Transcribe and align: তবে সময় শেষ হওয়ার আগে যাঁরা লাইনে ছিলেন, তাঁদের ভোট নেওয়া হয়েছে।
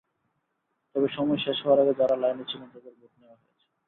তবে 0.95 1.07
সময় 1.17 1.39
শেষ 1.45 1.57
হওয়ার 1.63 1.81
আগে 1.83 1.93
যাঁরা 1.99 2.15
লাইনে 2.15 2.43
ছিলেন, 2.51 2.67
তাঁদের 2.73 2.93
ভোট 2.99 3.11
নেওয়া 3.19 3.35
হয়েছে। 3.39 3.65